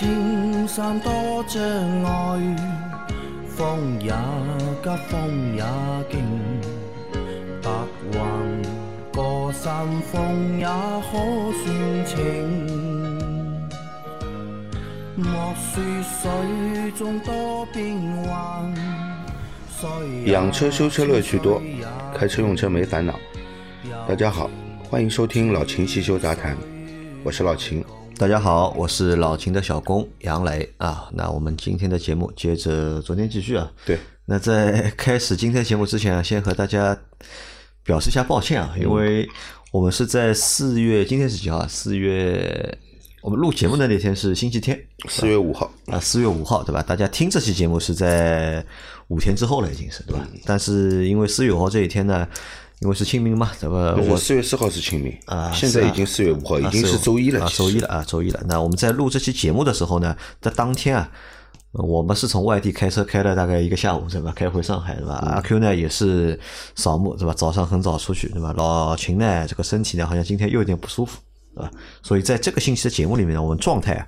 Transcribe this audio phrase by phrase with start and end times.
[0.00, 1.62] 莫说青山多障
[2.04, 2.56] 碍，
[3.46, 4.10] 风也
[4.82, 5.62] 急，风也
[6.10, 6.20] 劲，
[7.62, 7.70] 白
[8.12, 8.18] 云
[9.12, 11.12] 过山峰也可
[11.52, 12.16] 算情。
[15.16, 18.74] 莫说水中多变幻，
[20.24, 21.60] 养车修车乐趣多，
[22.16, 23.20] 开车用车没烦恼。
[24.08, 24.50] 大家好，
[24.88, 26.56] 欢迎收听老秦汽修杂谈，
[27.22, 27.84] 我是老秦。
[28.20, 31.08] 大家好，我是老秦的小工杨磊啊。
[31.14, 33.72] 那我们今天的节目接着昨天继续啊。
[33.86, 36.94] 对，那在开始今天节目之前啊，先和大家
[37.82, 39.26] 表示一下抱歉啊，因为
[39.72, 41.66] 我们是在四月，今天是几号啊？
[41.66, 42.78] 四月，
[43.22, 46.82] 我们录节目的那天是星期天，四月五号啊，四月五号对吧？
[46.82, 48.62] 大家听这期节目是在
[49.08, 50.28] 五天之后了，已经是对吧？
[50.44, 52.28] 但是因为四月五号这一天呢。
[52.80, 53.94] 因为是清明嘛，对吧？
[54.08, 58.40] 我四月四号是清明啊，现在已经四月五号，已经是周一了，周一了啊，周一了。
[58.46, 61.10] 那我们在录这期节目的时候呢，在当天啊，
[61.72, 64.32] 我们是从外地开车开了大概一个下午，对吧？
[64.34, 65.16] 开回上海，对吧？
[65.16, 66.40] 阿 Q 呢也是
[66.74, 67.34] 扫墓，对吧？
[67.34, 68.54] 早上很早出去，对吧？
[68.56, 71.18] 老秦呢，这个身体呢，好像今天又有点不舒服，
[71.54, 71.70] 对吧？
[72.02, 74.06] 所以在这个星期的节目里面呢，我们状态啊。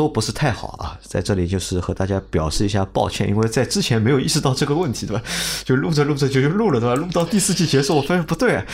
[0.00, 5.22] 都不是太好啊，在这里就是和大家表示一下抱歉，因为在之前没有意识到这个问题，对吧？
[5.62, 6.94] 就录着录着就就录了，对吧？
[6.94, 8.64] 录到第四季结束，我发现不对，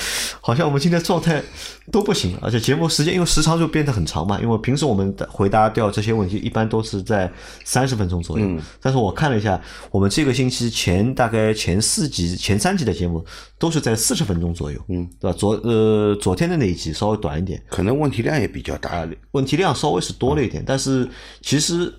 [0.41, 1.43] 好像我们今天状态
[1.91, 7.29] 都不行，而且节目时间因为时长就变得很长嘛，因为平时我们回答掉这些问题一般都是在
[7.65, 8.47] 三十分钟左右，
[8.81, 13.25] 但是我看了一下，我们这个星期前大概前四集、前三集的节目
[13.59, 15.37] 都是在四十分钟左右，嗯，对吧？
[15.37, 21.09] 昨呃昨天的那一集稍微短一点，可能问题量也比较大，问题量稍微是多了一点，但是。
[21.41, 21.93] 其实，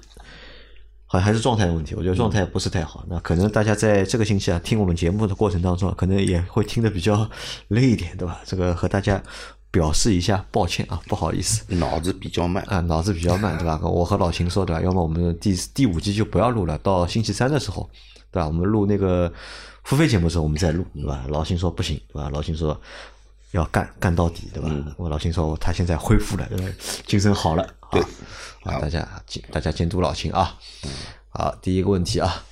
[1.05, 1.95] 好像还是状态的问题。
[1.95, 3.05] 我觉得状态不是太好。
[3.07, 7.29] 那可能大家在这个星期啊听我们节目的过程当中，可能也会听得比较
[7.69, 8.41] 累一点，对吧？
[8.45, 9.21] 这个和大家
[9.71, 11.63] 表示一下抱歉啊，不好意思。
[11.75, 13.79] 脑子比较慢啊，脑子比较慢，对吧？
[13.83, 14.81] 我和老秦说，对吧？
[14.81, 17.89] 要么我们第第五季就不要录了，到星期三的时候，
[18.31, 18.47] 对吧？
[18.47, 19.31] 我们录那个
[19.83, 21.23] 付费节目的时候，我们再录，对吧？
[21.29, 22.29] 老秦说不行，对吧？
[22.33, 22.79] 老秦说
[23.51, 24.69] 要干干到底，对吧？
[24.97, 26.73] 我老秦说他现在恢复了，对吧？
[27.05, 28.01] 精神好了，对。
[28.01, 28.07] 啊，
[28.63, 30.57] 大家监大家监督老秦啊。
[31.29, 32.43] 好，第一个问题啊，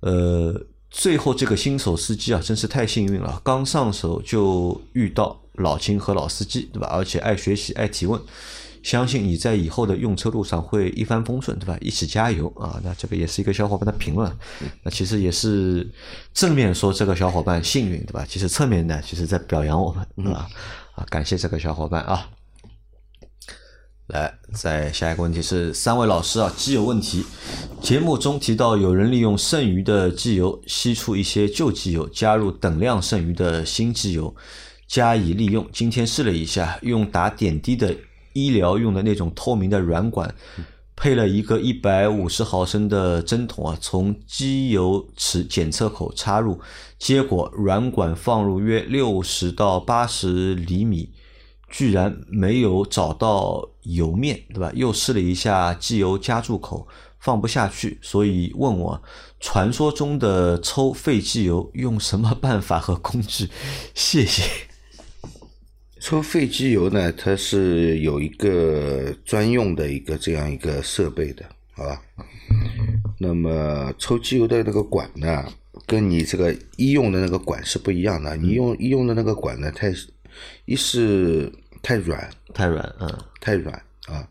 [0.00, 6.88] 呃，最后这个新手司机啊，真是太幸运了，刚上手就遇到老秦和老司机，对吧？
[6.92, 8.20] 而且爱学习，爱提问，
[8.82, 11.78] 相信你在以后的用车路上会一帆风顺，对吧？
[11.80, 12.78] 一起加油啊！
[12.84, 14.30] 那这个也是一个小伙伴的评论，
[14.82, 15.90] 那其实也是
[16.34, 18.26] 正面说这个小伙伴幸运，对吧？
[18.28, 20.46] 其实侧面呢，其实在表扬我们，对吧？
[20.94, 22.28] 啊，感谢这个小伙伴啊。
[24.08, 27.24] 来，再下一个问题是三位老师啊，机油问题。
[27.80, 34.36] 节目中提到有人利用剩余的机油吸出一些旧机油，加入等量剩余的新机油
[34.86, 35.66] 加以利用。
[35.72, 37.96] 今天试了一下，用打点滴的
[38.34, 40.34] 医疗用的那种透明的软管，
[40.94, 46.60] 配了一个一百五十毫升的针筒啊，从机油尺检测口插入，
[46.98, 51.14] 结果软管放入约六十到八十厘米。
[51.70, 54.70] 居然没有找到油面，对吧？
[54.74, 56.86] 又试了一下机油加注口，
[57.18, 59.02] 放不下去，所以问我
[59.40, 63.48] 传说中的抽废机油用什么办法和工具？
[63.94, 64.42] 谢谢。
[66.00, 72.02] 抽废机油呢，它是有一个专用的一个这样一个设备的，好吧？
[73.18, 75.46] 那么抽机油的那个管呢，
[75.86, 78.36] 跟你这个医用的那个管是不一样的。
[78.36, 79.86] 你用医用的那个管呢，它
[80.66, 81.50] 一是
[81.84, 83.74] 太软，太软，嗯，太软
[84.06, 84.28] 啊。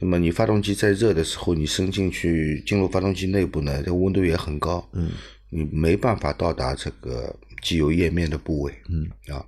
[0.00, 5.12] 那么你发动机在热的时候，你伸进去进入发动机内部呢，这温度也很高，嗯，
[5.48, 9.46] 你没办法到达这个机油液面的部位，嗯啊。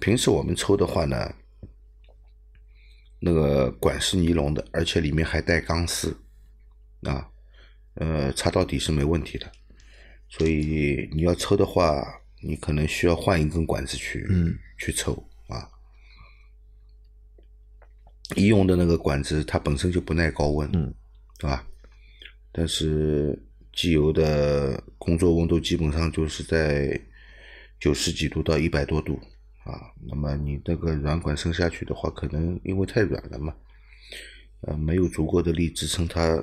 [0.00, 1.32] 平时我们抽的话呢，
[3.20, 6.16] 那个管是尼龙的，而且里面还带钢丝，
[7.02, 7.28] 啊，
[7.94, 9.46] 呃，插到底是没问题的。
[10.28, 12.04] 所以你要抽的话，
[12.42, 15.24] 你可能需要换一根管子去，嗯，去抽。
[18.34, 20.92] 医用的那个管子，它本身就不耐高温，嗯，
[21.38, 21.64] 对吧？
[22.50, 23.40] 但是
[23.72, 27.00] 机油的工作温度基本上就是在
[27.78, 29.20] 九十几度到一百多度
[29.62, 29.92] 啊。
[30.08, 33.54] 那么你那个软管伸下去的话，可能因为太软了嘛，
[34.62, 36.42] 呃，没有足够的力支撑它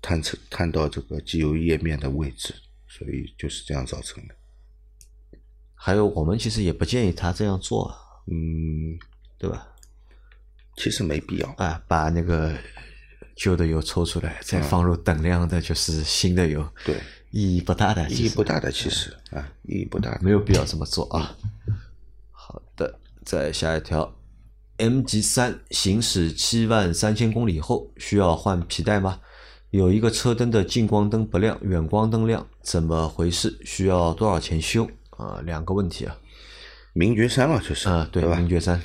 [0.00, 2.54] 探测探到这个机油液面的位置，
[2.86, 4.34] 所以就是这样造成的。
[5.74, 7.94] 还有，我们其实也不建议他这样做，
[8.26, 8.96] 嗯，
[9.38, 9.73] 对吧？
[10.76, 12.52] 其实没必要啊，把那个
[13.36, 16.96] 旧的油抽出来，再放入等量的，就是新的油，对，
[17.30, 21.36] 意义不大的，意义不大的，其实啊，意义不大，没有必要这么做啊。
[22.30, 24.14] 好的，再下一条
[24.78, 29.20] ，MG 三行驶七万三千公里后需要换皮带吗？
[29.70, 33.58] 有一个车灯的近光灯不亮，远光灯亮，怎么回事？
[33.64, 34.88] 需要多少钱修？
[35.10, 36.16] 啊，两个问题啊。
[36.92, 38.36] 名爵三了，就是啊，对吧？
[38.36, 38.80] 名爵三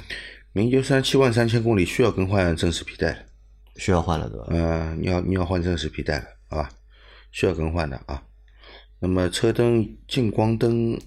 [0.59, 3.19] 名爵三七万三千公里需要更换正时皮带了，
[3.77, 4.45] 需要换了，对吧？
[4.49, 6.69] 嗯、你要你要换正时皮带了，好吧？
[7.31, 8.21] 需要更换的啊。
[8.99, 10.99] 那么车灯近光灯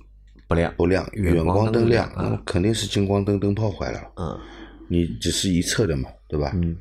[0.48, 2.10] 不亮，不亮，远远光灯亮，
[2.46, 4.00] 肯定是近光灯灯泡坏了。
[4.16, 4.40] 嗯
[4.88, 6.52] 你只是一侧的嘛，对吧？
[6.54, 6.74] 嗯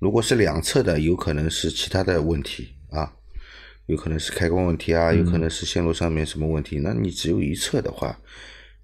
[0.00, 3.12] 如果是两侧的，有可能是其他的问题啊，
[3.86, 6.80] 有可能是开关问题啊，有可嗯能是线路上面什么问题。
[6.80, 8.18] 那你只有一侧的话，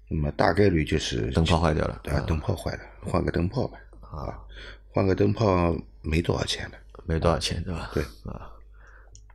[0.09, 3.77] 那么大概率就是灯泡坏掉了啊，灯泡坏了，换个灯泡吧。
[4.01, 4.39] 啊，
[4.93, 6.77] 换个灯泡没多少钱的。
[7.05, 7.89] 没多少钱，对吧？
[7.93, 8.51] 对啊，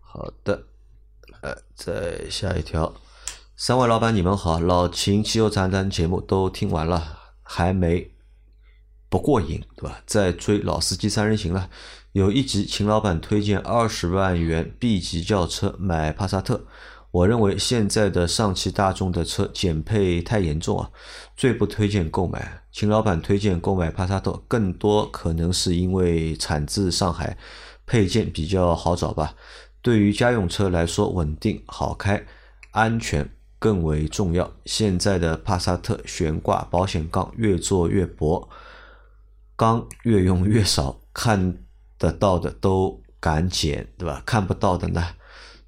[0.01, 0.63] 好的，
[1.41, 2.95] 呃，再下一条，
[3.57, 8.11] 三位老板你们好，老秦汽油杂谈节目都听完了，还没
[9.09, 10.03] 不过瘾，对吧？
[10.05, 11.71] 在追老司机三人行了，
[12.13, 16.67] 有一集秦老板推荐二十万元 B 级轿车买帕萨特。
[17.13, 20.91] 我认为现在的上汽大众的车减配太严重啊，
[21.37, 22.63] 最不推荐购买。
[22.73, 27.37] 秦老板推荐购买帕萨特，更多可能是因为产自上海，
[27.85, 29.35] 配件比较好找吧。
[29.83, 32.25] 对于家用车来说，稳定、好开、
[32.71, 34.51] 安全更为重要。
[34.65, 38.49] 现在的帕萨特悬挂保险杠越做越薄，
[39.55, 41.59] 钢越用越少，看
[41.99, 44.23] 得到的都敢减，对吧？
[44.25, 45.05] 看不到的呢，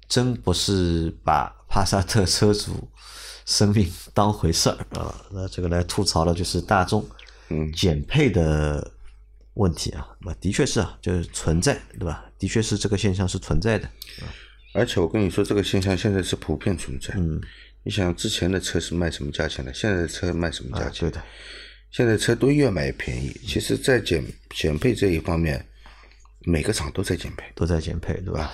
[0.07, 2.87] 真不是把帕萨特车主
[3.45, 5.13] 生命当回事儿啊！
[5.31, 7.07] 那这个来吐槽的就是大众
[7.49, 8.91] 嗯减配的
[9.55, 12.25] 问题啊，那的确是啊，就是存在，对吧？
[12.37, 13.89] 的确是这个现象是存在的，
[14.73, 17.13] 而且我跟你说，这个现象现在是普遍存在。
[17.15, 17.41] 嗯，
[17.83, 19.73] 你想之前的车是卖什么价钱的？
[19.73, 21.09] 现在的车卖什么价啊，钱？
[21.09, 21.23] 对的，
[21.91, 23.31] 现在车都越买越便宜。
[23.47, 25.65] 其实，在减减配这一方面，
[26.41, 27.45] 每个厂都在减配。
[27.55, 28.51] 都在减配，对吧？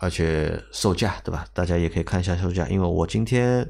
[0.00, 1.46] 而且售价，对吧？
[1.52, 3.60] 大家也可以看一下售价，因为我今天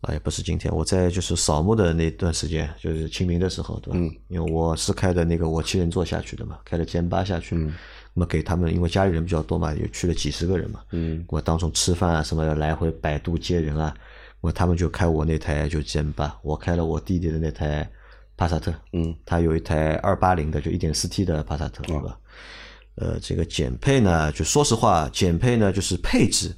[0.00, 3.98] 啊，也不是今天，我在就是扫墓的那段时间，就是清明的时候，对吧？
[3.98, 7.74] 嗯因为我是开的那个我七人座下去的嘛，开的歼八下去，嗯
[8.14, 13.94] 那么给他们，因为家里人比较多嘛，也去了几十个人嘛，嗯我当中吃饭啊什么的，来回摆渡接人啊，
[14.40, 17.88] 我他们就开我那台就 G M 八，我开了我弟弟的那台
[18.36, 22.18] 帕萨特，嗯，他有一台二八零的就一点四 T 的帕萨特，对吧？
[22.96, 26.54] 呃，这个减配呢，就说实话，减配呢就是配置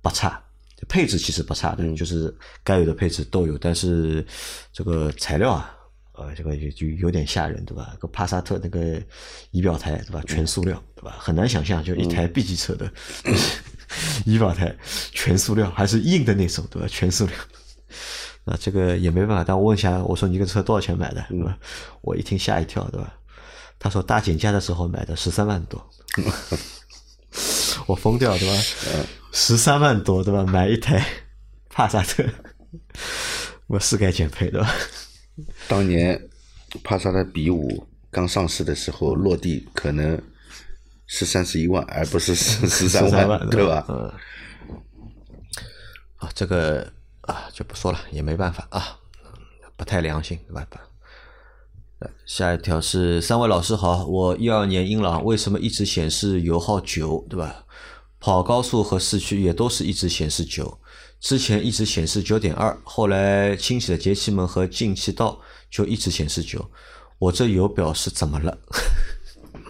[0.00, 0.42] 不差，
[0.88, 2.34] 配置其实不差的，就是
[2.64, 4.24] 该有的配置都有，但是
[4.72, 5.76] 这个材料啊，
[6.12, 7.94] 呃，这个就就有点吓人，对吧？
[7.98, 9.00] 个帕萨特那个
[9.50, 10.22] 仪表台，对吧？
[10.26, 11.16] 全塑料，对吧？
[11.18, 12.90] 很难想象，就一台 B 级车的、
[14.24, 14.74] 仪表台
[15.12, 16.88] 全塑料，还是硬的那种，对吧？
[16.88, 17.34] 全塑料。
[18.44, 21.58] 那这个也没办法，但我问一下，我说你这个车多少钱买的，对吧？
[22.00, 23.14] 我一听吓一跳，对吧？
[23.78, 25.90] 他说大减价的时候买的十三万多，
[27.86, 28.62] 我疯掉，对吧？
[29.32, 30.44] 十三万多，对吧？
[30.44, 31.04] 买一台
[31.68, 32.24] 帕萨特，
[33.68, 34.74] 我是该减配，的吧？
[35.68, 36.28] 当年
[36.82, 40.20] 帕萨特比五刚上市的时候，落地可能
[41.06, 43.84] 是三十一万，而不是十十三万，对吧？
[43.88, 44.12] 嗯。
[46.16, 48.98] 啊，这个啊就不说了，也没办法啊，
[49.76, 50.80] 不太良心，没办法。
[50.80, 50.87] 呃
[52.28, 57.64] 下一条是三位老师好，我一二年英朗为什么一直显示油耗九，对吧？
[58.20, 60.78] 跑高速和市区也都是一直显示九，
[61.18, 66.70] 之前一直显示九点二，后来清洗了节气门和进气道就一直显示九，
[67.18, 68.58] 我这油表是怎么了？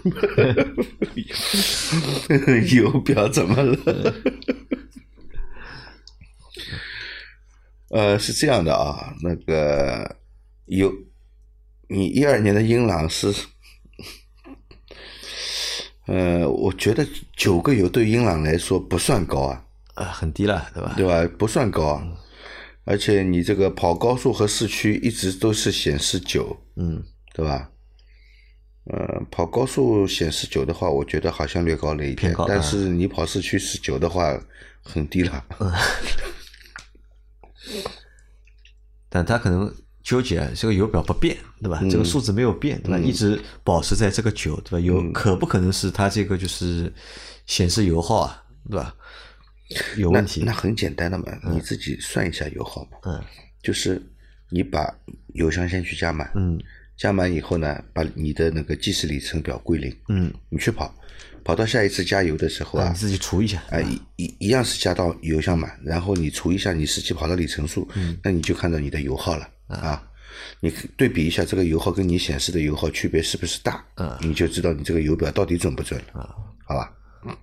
[2.75, 4.15] 油表怎么了？
[7.91, 10.17] 呃，是这样的啊，那个
[10.67, 10.93] 有
[11.89, 13.35] 你一二年的英朗是，
[16.07, 19.65] 呃，我觉得九个油对英朗来说不算高啊，
[19.95, 20.95] 啊，很低了，对吧？
[20.97, 21.27] 对吧？
[21.39, 22.07] 不算高啊，
[22.85, 27.03] 而且你这个跑高速和市区一直都是显示九，嗯，
[27.33, 27.71] 对吧？
[28.85, 34.39] 呃，跑高速显示九的话，我觉得好像略高了一点但是你跑市区是九的话，
[34.83, 35.45] 很低了。
[39.11, 39.75] 但他可能
[40.09, 41.83] 纠结啊，这个油表不变，对吧？
[41.91, 42.99] 这个数字没有变，对吧？
[42.99, 44.81] 一直保持在这个九，对吧？
[44.81, 46.91] 有可不可能是它这个就是
[47.45, 48.95] 显示油耗啊，对吧？
[49.99, 50.43] 有问题。
[50.47, 53.23] 那，很简单的嘛，你自己算一下油耗嘛，嗯。
[53.63, 54.03] 就是
[54.49, 54.91] 你把
[55.35, 56.59] 油箱先去加满，嗯。
[56.97, 60.93] 加满以后呢，把你的那个计时里程表归零，嗯，你去跑，
[61.45, 67.87] 跑到下一次加油的时候啊啊你，自己除一下，啊，一一一样是加到油箱满，然后你除一下你实际跑的里程数，
[68.23, 70.03] 那你就看到你的油耗了啊。
[70.61, 76.35] 你对比一下这个油耗跟你显示的油耗区别是不是大，嗯你就知道你这个油表到底准不准了，
[76.65, 76.93] 好吧？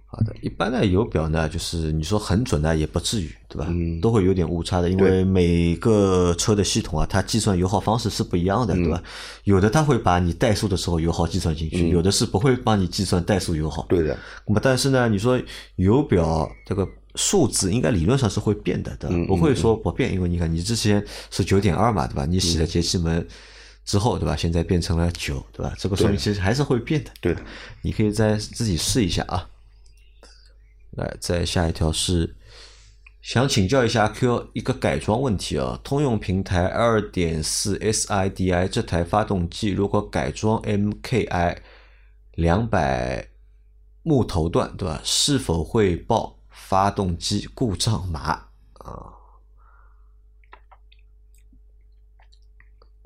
[0.06, 3.68] 好的，一般的油表呢，就是你说很准呢，也不至于，对吧？
[3.70, 9.02] 嗯都会有点误差的，因为每个车的系统啊，它计算油耗方式是不一样的，对吧？
[9.04, 9.10] 嗯
[9.44, 13.86] 有的它会把你怠速的时候油耗计算进去，有的是不会帮你计算怠速油耗。
[13.90, 14.18] 对的，
[14.48, 15.40] 那么但是呢，你说
[15.76, 19.16] 油表这个数字应该理论上是会变的，对吧？
[19.16, 22.26] 嗯不会说不变，因为你看你之前是九点二嘛，对吧？
[22.26, 23.28] 你洗嗯了节气门
[23.86, 24.36] 之后，对吧？
[24.36, 25.74] 现在变成了九，对吧？
[25.78, 27.12] 这个说明其实还是会变的。
[27.22, 27.42] 对的。
[27.82, 29.50] 你可以再自己试一下啊。
[30.92, 32.36] 来，再下一条是
[33.22, 41.58] 想请教一下 Q 一个改装问题啊，通用平台二点四 SIDI 这台发动机如果改装 MKI
[42.36, 43.28] 两百
[44.04, 45.02] 木头段，对吧？
[45.04, 46.35] 是否会报
[46.68, 48.20] 发动机故障码
[48.80, 49.14] 啊？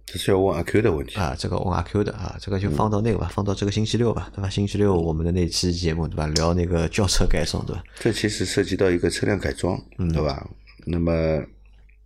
[0.05, 1.19] 这是要问阿 Q 的问题。
[1.19, 4.49] 啊，这个问阿 Q 的啊，这个就放到那个吧，放到这个星期六吧，对吧？
[4.49, 7.83] 星期六我们的那期节目对吧，聊那个轿车改装对吧？
[7.99, 10.49] 这其实涉及到一个车辆改装，对吧？
[10.85, 11.43] 那么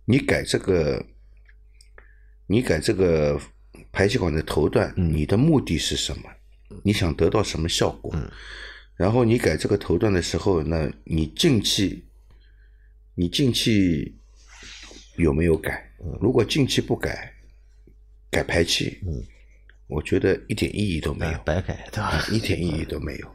[0.04, 1.02] 你改这个，
[2.48, 3.40] 你改这个
[3.92, 6.24] 排气管的头段，你的目的是什么？
[6.82, 8.12] 你想得到什么效果？
[8.96, 12.04] 然后你改这个头段的时候，那你进气，
[13.14, 14.14] 你进气
[15.16, 15.90] 有没有改？
[16.20, 17.32] 如果进气不改，
[18.30, 19.00] 改排气，
[19.86, 21.38] 我觉得一点意义都没有。
[21.44, 22.24] 白改对吧？
[22.30, 23.28] 一点意义都没有，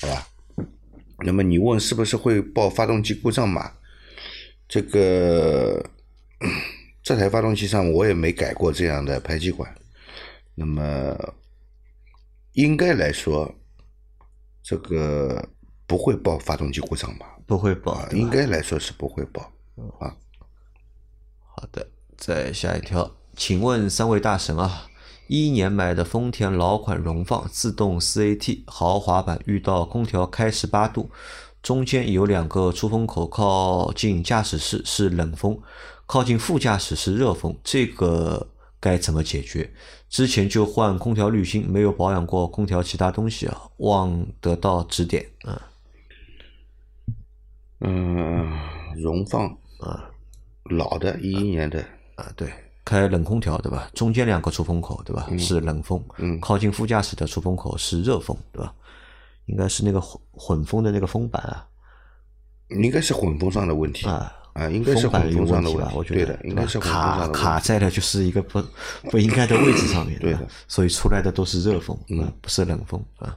[0.00, 0.28] 好吧？
[1.24, 3.72] 那么你问是不是会报发动机故障码？
[4.68, 5.84] 这个
[7.02, 9.74] 这台发动机上我也没改过这样的排气管，
[10.54, 11.34] 那么
[12.52, 13.54] 应该来说，
[14.62, 15.48] 这个
[15.86, 19.52] 不会报发动机故障吧，不会报啊，应该来说是不会报
[19.98, 20.16] 啊。
[21.54, 24.86] 好的，再下一条，请问三位大神啊，
[25.26, 31.10] 一一年买的丰田老款荣放自动四 AT 豪华版，遇到空调开十八度，
[31.62, 35.60] 中间有两个出风口，靠近驾驶室是冷风，
[36.06, 38.48] 靠近副驾驶是热风，这个
[38.82, 39.70] 该怎么解决？
[40.08, 45.70] 之前就换空调滤芯，没有保养过空调其他东西啊，望得到指点啊。
[47.78, 48.58] 嗯，
[48.96, 49.46] 荣放
[49.78, 50.10] 啊，
[50.64, 51.80] 老的，一一年的，
[52.16, 52.52] 啊，对，
[52.84, 53.88] 开冷空调对吧？
[53.94, 55.28] 中间两个出风口对吧？
[55.38, 58.74] 是冷风，嗯靠近副驾驶的出风口是热风对吧？
[59.46, 61.66] 应该是那个混混风的那个风板啊
[62.68, 65.88] 应该是混风上的问题啊，啊，应该是风板有混风上的题吧？
[65.88, 67.26] 题，我觉得对的，应该是卡。
[67.28, 68.62] 卡在了就是一个不
[69.10, 70.46] 不应该的位置上面，对的？
[70.68, 73.36] 所以出来的都是热风，嗯，不是冷风啊。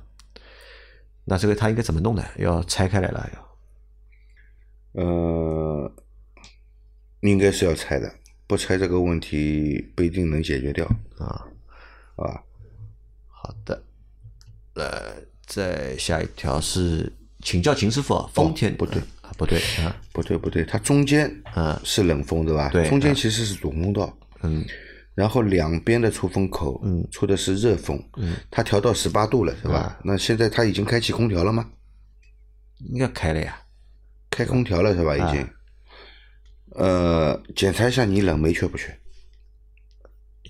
[1.24, 2.24] 那这个他应该怎么弄呢？
[2.38, 5.03] 要拆开来了要。
[5.03, 5.91] 呃，
[7.22, 8.13] 应该是要拆的，
[8.45, 10.86] 不拆这个问题不一定能解决掉，
[11.17, 11.48] 啊，
[12.15, 12.43] 好吧？
[13.27, 13.84] 好的，
[14.75, 22.70] 呃，再下一条是请教秦师傅啊，丰田、不对啊，不对啊，不对不对，它中间嗯是冷风对吧？
[22.70, 24.63] 对中间其实是主风道，嗯
[25.15, 30.00] 然后两边的出风口，嗯出的是热风，嗯，它调到十八度了是啊吧？
[30.03, 31.70] 那现在它已经开启空调了吗？
[32.91, 33.58] 应该开了呀。
[34.29, 35.15] 开空调了是吧？
[35.15, 35.48] 已啊经。
[36.72, 38.94] 呃，检查一下你冷媒缺不缺？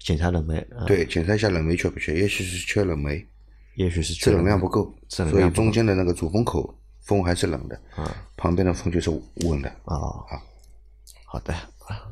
[0.03, 3.23] 检查冷媒，啊，对，检查一下冷媒缺不缺，也许是缺冷媒，
[3.75, 9.09] 也许是制冷量不够，所以中间的那个主风口风还是冷的，嗯旁边的风就是
[9.45, 9.69] 温的。
[9.85, 10.41] 哦，好，
[11.25, 12.11] 好的，啊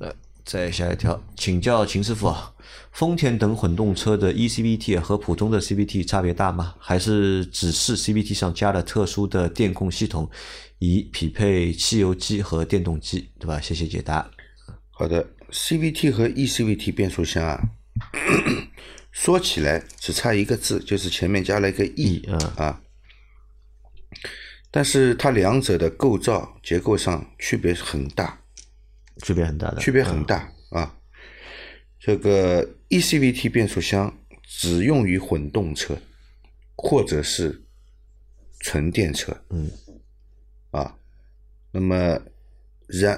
[0.00, 0.12] 来
[0.44, 2.52] 再下一条，请教秦师傅啊，
[2.92, 6.74] 丰田等混动车的 E eCVT 和普通的 CVT 差别大吗？
[6.78, 10.28] 还是只是 CVT 上加了特殊的电控系统，
[10.78, 13.60] 以匹配汽油机和电动机，对吧？
[13.60, 14.30] 谢谢解答。
[14.90, 17.60] 好的，CVT 和 eCVT 变速箱啊，
[19.10, 22.80] 说起来只差一个字，就是前面加了一个 e 嗯啊，
[24.74, 28.36] 但是它两者的构造结构上区别很大，
[29.22, 30.96] 区别很大的，区别很大啊。
[32.00, 34.12] 这个 eCVT 变速箱
[34.42, 35.96] 只用于混动车
[36.74, 37.62] 或者是
[38.58, 39.70] 纯电车，嗯
[40.72, 40.96] 啊，
[41.70, 42.20] 那么
[42.88, 43.16] 燃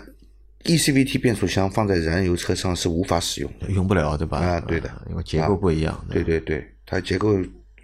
[0.64, 3.70] eCVT 变速箱放在燃油车上是无法使用的。
[3.70, 4.40] 用不了，对吧？
[4.40, 6.06] 啊对的因为结构不一样。
[6.10, 7.34] 对对对，它结构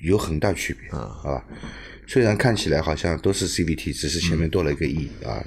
[0.02, 1.44] 有很大区别，好吧？
[2.12, 5.42] 虽然看起来好像都是 CVT，只是前面多了一个 E 啊，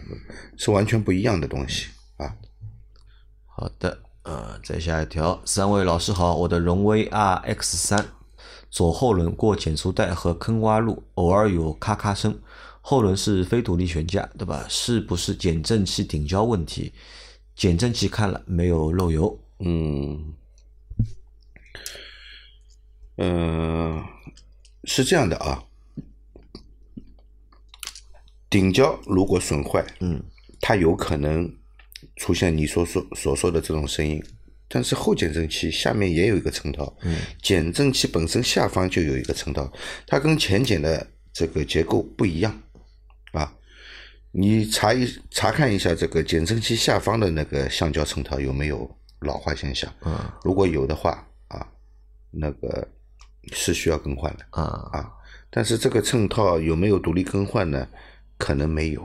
[0.58, 2.36] 是完全不一样的东西啊。
[3.46, 8.04] 好的，呃，再下一条，三位老师好，我的荣威 RX 三
[8.72, 12.36] 左后轮过减速带和坑洼路，偶尔有咔咔声，
[12.82, 14.66] 后轮是非独立悬架，对吧？
[14.68, 16.92] 是不是减震器顶胶问题？
[17.56, 20.34] 减震器看了没有漏油嗯，
[23.18, 24.04] 呃，
[24.86, 25.64] 是这样的啊，
[28.56, 30.24] 顶胶如果损坏，嗯，
[30.62, 31.54] 它有可能
[32.16, 34.24] 出现你所说所说的这种声音。
[34.70, 39.70] 但是后减震器下面也有一个衬套，嗯，减震器本身下方就有一个衬套，
[40.08, 42.64] 它跟前减的这个结构不一样
[43.34, 43.54] 啊。
[44.32, 49.94] 你查一查看一下这个减震器下方的那个橡胶衬套有没有老化现象？
[50.06, 51.68] 嗯，如果有的话啊，
[52.32, 52.88] 那个
[53.52, 55.12] 是需要更换的啊啊。
[55.50, 57.86] 但是这个衬套有没有独立更换呢？
[58.38, 59.02] 可能没有。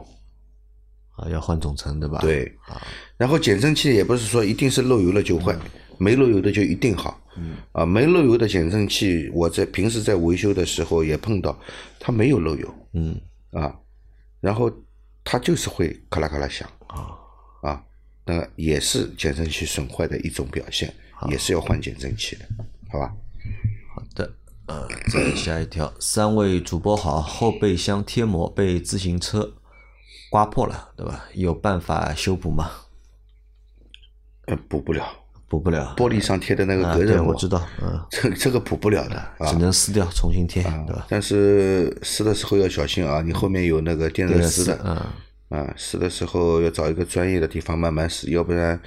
[1.17, 2.19] 啊，要换总成对吧？
[2.21, 2.45] 对。
[2.67, 2.81] 啊，
[3.17, 5.57] 然后减震器也不是说一定是漏油了就坏，
[5.99, 7.21] 没漏油的就一定好。
[7.37, 11.59] 嗯，啊，没漏油的减震器，我在平时在维修的时候也碰到，
[11.99, 12.75] 它没有漏油。
[12.95, 13.21] 嗯。
[13.53, 13.79] 啊，
[14.41, 14.73] 然后
[15.23, 16.69] 它就是会咔啦咔啦响。
[16.87, 17.11] 啊。
[17.63, 17.85] 啊，
[18.25, 20.93] 那也是减震器损坏的一种表现，
[21.29, 22.49] 也是要换减震器的，
[22.91, 23.15] 好吧？
[24.71, 29.55] 呃，再下一条，三位主播好，后备箱贴膜被自行车
[30.31, 31.25] 刮破了，对吧？
[31.35, 32.71] 有办法修补吗？
[34.47, 35.05] 呃，补不了，
[35.49, 39.57] 补不了，玻璃上贴的那个隔热膜，我知道，嗯，这这个补不了的啊只。
[39.57, 41.05] 能撕掉重新贴，对吧？
[41.09, 44.79] 但是撕的时候要小心啊，你后面有那个电热丝的，
[45.50, 48.81] 嗯，啊，撕的时候要找一个专业的地方慢慢撕，要不然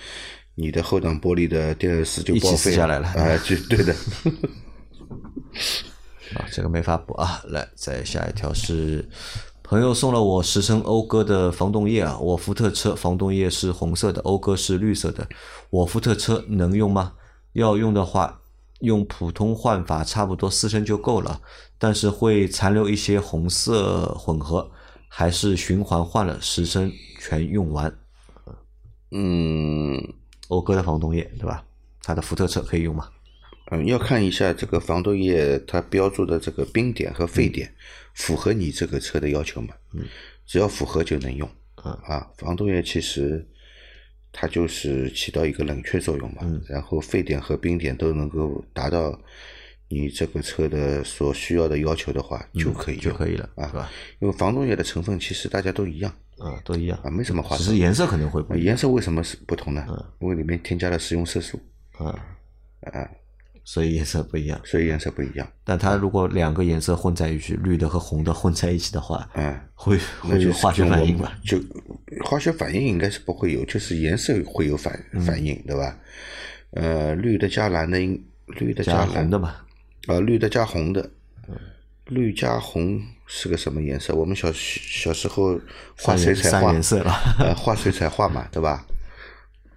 [0.55, 3.93] 你的后挡玻璃的电热丝就报废撕下来了啊，就对的。
[6.35, 7.41] 啊，这个没法补啊。
[7.45, 9.07] 来，再下一条是
[9.61, 15.27] 朋友送了我十升讴歌的防冻液啊，我福特车防冻液是红色的，讴歌是绿色的，
[15.69, 17.13] 我福特车能用吗？
[17.53, 18.41] 要用的话，
[18.79, 21.39] 用普通换法差不多四升就够了，
[21.77, 24.71] 但是会残留一些红色混合，
[25.07, 27.95] 还是循环换了十升全用完。
[29.11, 30.01] 嗯
[30.47, 31.63] 讴歌的防冻液对吧？
[32.01, 33.07] 它的福特车可以用吗？
[33.73, 37.73] 嗯，要看一下这个防冻液它标注的这个冰点和沸点
[38.13, 39.73] 符合你这个车的要求吗？
[39.93, 40.05] 嗯，
[40.45, 41.49] 只要符合就能用。
[41.85, 43.45] 嗯啊，防冻液其实
[44.31, 49.19] 它就是起到一个冷却作用嘛，嗯然后沸点和冰点都能够达到
[49.89, 53.91] 你这个车的所需要的要求的话，就可以就可以了，啊是吧？
[54.19, 57.77] 因为防冻液的成分其实大家都一样啊，都一样啊，没什么花色只是。
[57.77, 58.67] 颜色可能会不啊一样。
[58.67, 59.85] 颜色为什么是不同呢？
[60.19, 61.59] 因为里面添加了食用色素，
[61.97, 62.05] 啊，
[62.93, 63.09] 啊，
[63.63, 64.59] 所以颜色不一样。
[64.63, 65.47] 所以颜色不一样。
[65.63, 71.37] 但它如果两个颜色混在一起，绿的和红的混在一起的话，嗯， 会会有化学反应吧？
[71.45, 71.59] 就
[72.25, 75.97] 化学反应应该是不会有，就是颜色会有反嗯反应，对吧？
[76.71, 79.65] 呃，绿的加蓝的应，绿的加蓝红的吧，
[80.07, 81.09] 啊，绿的加红的，
[82.07, 84.13] 绿加红是个什么颜色？
[84.15, 85.59] 我们小小时候
[85.97, 87.13] 画水彩画，原色了。
[87.39, 88.85] 呃，画水彩画嘛，对吧？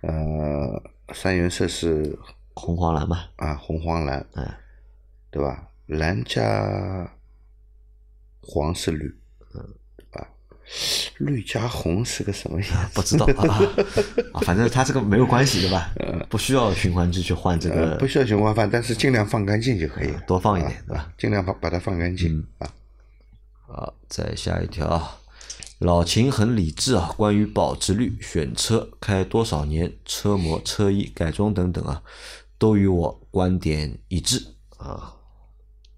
[0.00, 0.82] 呃，
[1.14, 2.18] 三原色是
[2.56, 4.48] 红黄蓝嘛，啊，红黄蓝，嗯，
[5.30, 5.68] 对吧？
[5.86, 7.08] 蓝加
[8.40, 9.14] 黄是绿，
[9.54, 9.60] 嗯
[10.12, 10.26] 啊，
[11.18, 12.74] 绿加红是个什么颜色？
[12.94, 13.60] 不知道啊
[14.32, 15.92] 啊，反正它这个没有关系对吧？
[16.30, 21.12] 不需要循环机去换这呃，个不，需要循环换，但是尽量放干净就可以了，多放一点对吧？
[21.18, 22.68] 尽量把把它放干净啊。
[23.68, 25.18] 好，再下一条啊，
[25.80, 32.02] 老秦很理智啊，关于保值率、选车、开多少年、车模、车衣改装等等啊，
[32.58, 34.42] 都与我观点一致
[34.78, 35.12] 啊，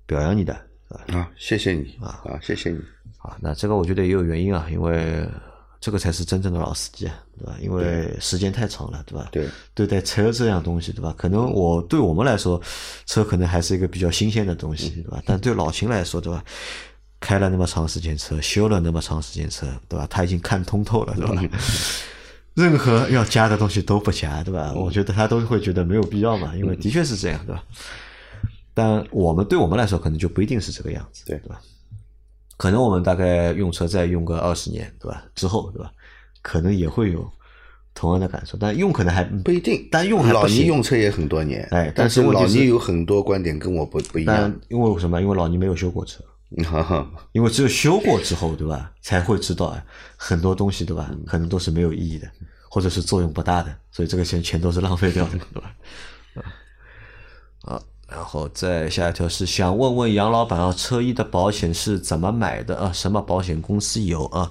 [0.06, 0.54] 表扬你的
[0.88, 2.78] 啊啊，谢谢你啊，谢谢你。
[3.18, 5.28] 啊，那这个我觉得也有原因啊，因为
[5.80, 7.56] 这个才是真正的老司机，啊，对吧？
[7.60, 9.28] 因为时间太长了，对吧？
[9.32, 11.14] 对，对待车这样东西，对吧？
[11.18, 12.60] 可能我对我们来说，
[13.06, 15.22] 车可能还是一个比较新鲜的东西，对吧？
[15.26, 16.44] 但对老秦来说，对吧？
[17.20, 20.06] 开了那么长时间车，修了那么长时间车，对吧？
[20.08, 21.42] 他已经看通透了，对吧？
[22.58, 24.72] 任何要加的东西都不加，对吧？
[24.74, 27.62] 我觉得他都会觉得没有必要嘛，因为的确是这样，对吧？
[28.74, 31.60] 但我们对我们来说，可能就不一定是这个样子，对对吧？
[32.56, 35.24] 可能我们大概用车再用个二十年，对吧？
[35.34, 35.92] 之后，对吧？
[36.42, 37.28] 可能也会有
[37.94, 44.60] 同样的感受，但用可能还不一定，但用还不老倪行用车也很多年，哎但但是老倪有很多观点跟我不不一但样。
[44.68, 45.20] 因为什么？
[45.20, 46.22] 因为老倪没有修过车，
[47.32, 49.84] 因为只有修过之后，对吧，才会知道哎，
[50.16, 52.28] 很多东西，对吧，可能都是没有意义的，
[52.78, 55.74] 或者是作用不大的，所以这个钱全都是浪费掉的， 对吧？
[57.62, 62.92] 啊，然后再下一条是想问问杨老板啊，车衣的保险是怎么买的啊？
[62.94, 64.48] 什么保险公司有啊？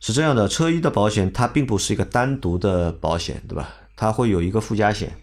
[0.00, 3.70] 是这样的，车衣的保险它并不是一个单独的保险，对吧？
[3.96, 5.16] 它会有一个附加险，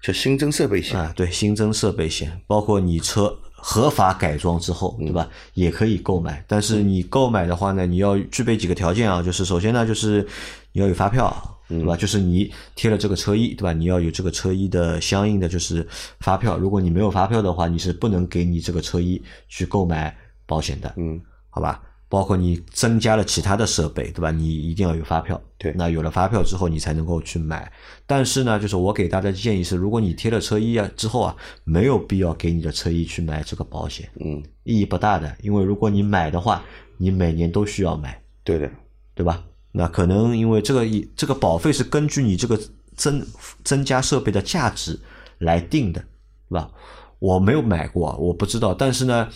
[0.00, 5.28] 就新增设备险，啊，对，新增设备险，包括你车合法改装之后，对吧？
[5.54, 6.44] 也可以购买。
[6.46, 10.26] 但是你购买的话呢，你要具备几个条件啊，就是首先呢，就是
[10.72, 11.34] 你要有发票，
[11.70, 11.96] 对吧？
[11.96, 13.72] 就是你贴了这个车衣，对吧？
[13.72, 15.86] 你要有这个车衣的相应的就是
[16.18, 20.14] 发票，如果你没有发票的话，你是不能给你这个车衣去购买
[20.46, 21.82] 保险的，嗯，好吧？
[22.08, 24.32] 包括你增加了其他的设备，对吧？
[24.32, 25.40] 你一定要有发票。
[25.56, 27.70] 对那有了发票之后，你才能够去买。
[28.04, 35.36] 但是呢，就是我给大家的建议是，如果你贴了车衣啊之后啊，没有必要给你的车衣去买这个保险，嗯，意义不大的。
[35.40, 36.64] 因为如果你买的话，
[36.96, 38.68] 你每年都需要买，对的，
[39.14, 39.44] 对吧？
[39.72, 42.60] 那可能因为这个一这个保费是根据你这个
[42.96, 43.24] 增
[43.64, 44.98] 增加设备的价值
[45.38, 46.00] 来定的，
[46.48, 46.70] 对吧？
[47.18, 48.74] 我没有买过，我不知道。
[48.74, 49.28] 但是呢，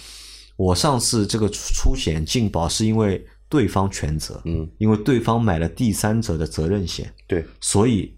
[0.56, 8.12] 我上次这个出出险进保是因为对方全责，嗯，因为对方买了第三者的责任险，对，所以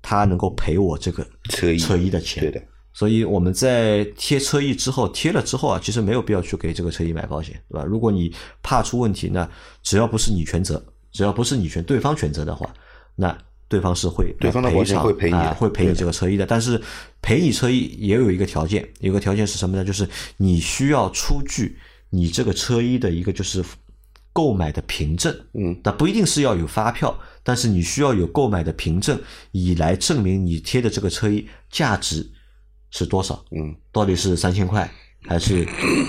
[0.00, 2.42] 他能够赔我这个车衣车衣的钱。
[2.42, 7.84] 对的，所以我们在贴车衣之后，贴了之后啊，其实没有必要去给这个车衣买保险，对吧？
[7.84, 9.48] 如果你怕出问题，那
[9.82, 12.72] 只要不是你全责，只要不是你选对方选择的话，
[13.16, 13.36] 那
[13.68, 16.44] 对方是会对方的赔偿保险会赔你啊会赔你这个车衣的。
[16.44, 16.80] 但是
[17.22, 19.84] 赔你车衣也有一个条件，有个条件是什么呢？
[19.84, 21.78] 就是你需要出具
[22.10, 23.64] 你这个车衣的一个就是
[24.32, 29.20] 购买的凭证，嗯，那不一定是要有发票，但是你需要有购买的凭证，
[29.52, 32.28] 以来证明你贴的这个车衣价值
[32.90, 33.44] 是多少。
[33.50, 34.90] 嗯，到底是三千块
[35.26, 35.66] 还是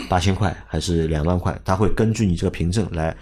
[0.10, 1.60] 八千块还是两万块？
[1.66, 3.16] 他会根据你这个凭证来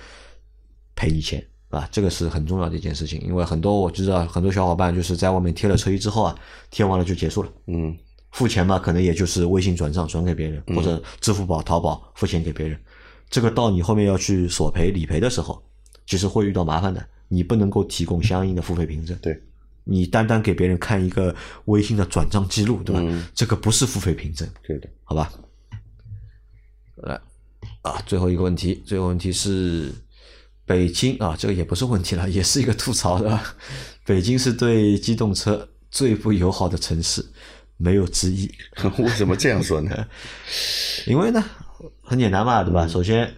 [0.96, 3.22] 赔你钱，啊，这个是很重要的一件事情。
[3.22, 6.36] 因为很多我知道很多小伙伴就是在外面贴了车衣之后啊，
[6.70, 7.96] 贴完了就结束了，嗯，
[8.32, 12.80] 付钱嘛，可能也就是微信转账转给别人，或者支付宝、淘宝付钱给别人。
[13.30, 15.64] 这个到你后面要去索赔理赔的时候，
[16.08, 17.06] 其实会遇到麻烦的。
[17.32, 19.40] 你不能够提供相应的付费凭证，对，
[19.84, 23.00] 你单单给别人看一个微信的转账记录，对吧？
[23.04, 25.32] 嗯这个不是付费凭证，对的，好吧？
[26.96, 27.22] 来
[27.84, 29.94] 啊，最后一个问题，最后问题是
[30.70, 33.40] 北京啊，这个也不是问题了， 也是一个吐槽的。
[34.06, 37.26] 北京是对机动车最不友好的城市，
[37.78, 38.48] 没有之一。
[39.00, 40.06] 为什么这样说呢？
[41.08, 41.44] 因为呢，
[42.04, 42.88] 很简单嘛，对吧？
[42.88, 43.34] 首先，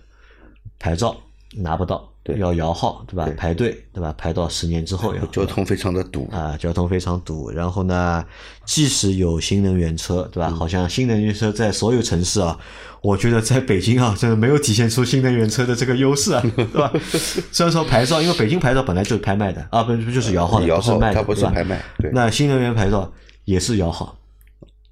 [0.78, 1.16] 牌照
[1.54, 3.26] 拿不到，嗯对要摇号，对吧？
[3.26, 4.14] 对排队，对吧？
[4.18, 7.50] 排到十年之后要交通非常的堵，啊，交通非常堵。
[7.50, 8.24] 然后呢，
[8.64, 10.50] 即使有新能源车，对吧？
[10.50, 12.60] 嗯好像新能源车在所有城市啊，
[13.02, 16.94] 我觉得在北京啊，真的没有体现出新能源车的这个优势啊，对吧？
[17.52, 23.12] 虽然说牌照，因为北京牌照本来就是拍卖的啊，不不就是摇号的，摇号不是卖的，它不是拍卖对那新能源牌照
[23.46, 24.16] 也是摇号，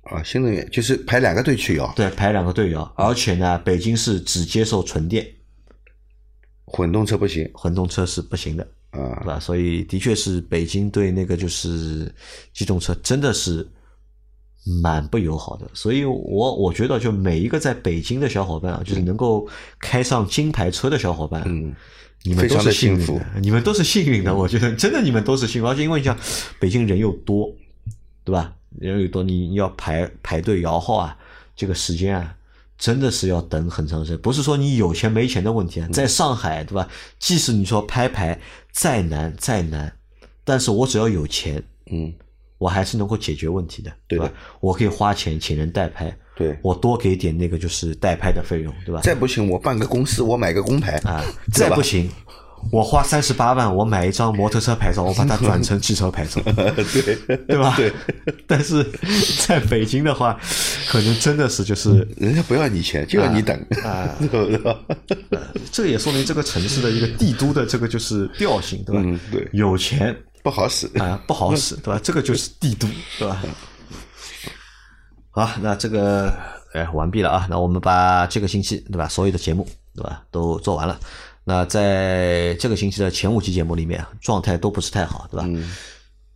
[0.04, 5.26] 啊，新能源就是排两个队去摇，对，排两个队摇，而且呢，北京市只接受纯电，
[6.72, 9.00] 混动车不行混动车是不行的啊。
[9.00, 9.40] 对啊，吧？
[9.40, 12.14] 所以的确是北京对那个就是
[12.54, 13.68] 机动车真的是
[14.82, 15.70] 蛮不友好的。
[15.74, 19.48] 所以我我觉得，就每一个在北京的小伙伴啊，就是能够
[19.80, 21.76] 开上金牌车的小伙伴，嗯，
[22.24, 24.36] 你们都是幸福的，你们都是幸运的。
[24.36, 26.18] 我觉得真的你们都是幸运，而且因为你像
[26.60, 27.54] 北京人又多，
[28.24, 28.54] 对吧？
[28.80, 31.18] 人又多，你你要排排队摇号啊，
[31.56, 32.36] 这个时间啊。
[32.80, 35.88] 真的是要等很长时间，不是说你有钱没钱的问题啊。
[35.92, 36.88] 在上海，对吧？
[37.20, 38.40] 即使你说拍牌
[38.72, 39.94] 再难再难，
[40.46, 41.62] 但是我只要有钱，
[41.92, 42.14] 嗯，
[42.58, 44.34] 我还是能够解决问题的，对的吧？
[44.62, 46.58] 我可以花钱请人代拍，对。
[46.62, 49.02] 我多给点那个就是代拍的费用，对吧？
[49.02, 52.10] 再不行，我办个公司，我买个工牌啊， 再不行，
[52.72, 57.74] 我花三十八万，我买一张摩托车牌照，我把它转成汽车牌照， 对对吧？
[57.76, 57.92] 对。
[58.46, 58.84] 但是
[59.48, 60.40] 在北京的话，
[60.88, 64.76] 可能真的是就是人家不要你钱，就要你等啊对吧？
[65.72, 69.02] 这个也说明这个城市的一个帝都的这个就是调性，对吧？
[69.04, 70.88] 嗯对有钱不好使。
[71.00, 72.00] 啊不好使，对吧？
[72.04, 73.42] 这个就是帝都，对吧？
[75.32, 76.34] 好，那这个
[76.74, 77.48] 哎完毕了啊。
[77.50, 81.00] 那我们把这个星期对吧所有的节目对吧都做完了。
[81.50, 85.46] 那在这个星期的前五期节目里面，状态都不是太好，对吧？
[85.48, 85.72] 嗯，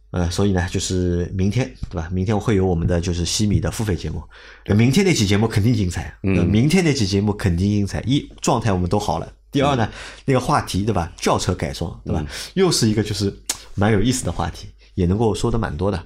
[0.09, 2.09] 呃，所以呢，就是明天，对吧？
[2.11, 4.23] 明天会有我们的就是西米的付费节目，
[4.65, 8.01] 那明天那期节目肯定精彩，嗯，明天那期节目肯定精彩。
[8.07, 9.87] 一状态我们都好了，第二呢，
[10.25, 11.13] 那个话题，对吧？
[11.15, 12.25] 轿车改装，对吧？
[12.55, 13.31] 又是一个就是
[13.75, 15.97] 蛮有意思的话题，也能够说的蛮多的，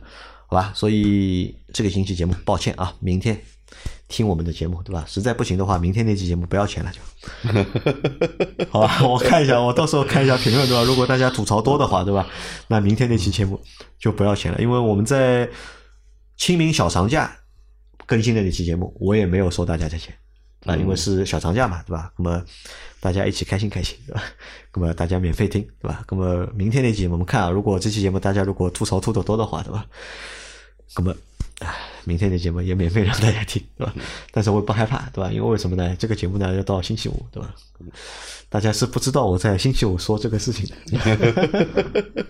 [0.48, 0.74] 好吧？
[0.76, 3.42] 所以这个星期节目，抱歉啊，明天
[4.08, 5.04] 听我们的节目，对吧？
[5.08, 7.00] 实在不行的话，明天那期节目不要钱了就。
[8.72, 10.84] 好吧， 我看一下，我到时候看一下评论，对吧？
[10.84, 12.28] 如果大家吐槽多的话，对吧？
[12.68, 13.60] 那明天那期节目
[14.00, 15.50] 就不要钱了，因为我们在
[16.38, 17.36] 清明小长假
[18.06, 20.14] 更新的那期节目，我也没有收大家的钱
[20.66, 22.12] 啊，因为是小长假嘛，对吧？
[22.18, 22.42] 那么
[23.02, 24.24] 大家一起开心开心，对吧？
[24.74, 26.04] 那么大家免费听，对吧？
[26.10, 29.86] 那么明天那期节目我们看啊，如果这期节目大家如果吐槽吐的多的话，对吧？
[30.96, 31.14] 那么
[31.60, 31.76] 唉
[32.08, 33.94] 明天的节目也免费让大家听，对吧？
[34.32, 35.30] 但是我不害怕，对吧？
[35.30, 35.94] 因为为什么呢？
[36.00, 37.54] 这个节目呢要到星期五，对吧？
[38.48, 40.98] 大家是不知道我在星期五说这个事情的，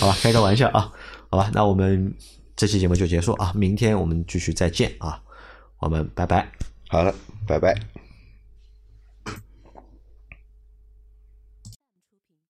[0.00, 0.18] 好吧？
[0.20, 0.90] 开个玩笑啊，
[1.30, 1.48] 好吧？
[1.54, 2.12] 那我们
[2.56, 5.22] 这期节目就结束啊，明天我们继续再见啊，
[5.78, 6.50] 我们拜拜。
[6.88, 7.14] 好了，
[7.46, 7.91] 拜拜。